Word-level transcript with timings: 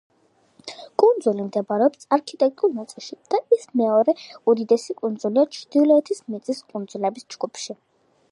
კუნძული 1.01 1.43
მდებარეობს 1.49 2.07
არქტიკულ 2.17 2.73
ნაწილში 2.77 3.19
და 3.35 3.41
ის 3.57 3.67
მეორე 3.81 4.15
უდიდესი 4.53 4.97
კუნძულია 5.03 5.45
ჩრდილოეთის 5.59 6.23
მიწის 6.33 6.65
კუნძულების 6.73 7.29
ჯგუფში. 7.37 7.77